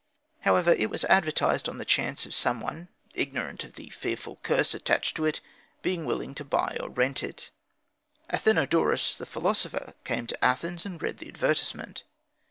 [0.39, 4.73] However, it was advertised, on the chance of some one, ignorant of the fearful curse
[4.73, 5.41] attached to it,
[5.83, 7.51] being willing to buy or to rent it.
[8.31, 12.01] Athenodorus, the philosopher, came to Athens and read the advertisement.